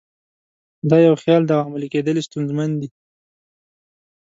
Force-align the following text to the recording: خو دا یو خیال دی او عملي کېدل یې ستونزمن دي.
خو 0.77 0.83
دا 0.89 0.97
یو 1.05 1.15
خیال 1.23 1.41
دی 1.47 1.53
او 1.55 1.63
عملي 1.67 1.87
کېدل 1.93 2.15
یې 2.19 2.27
ستونزمن 2.27 2.69
دي. 2.79 2.87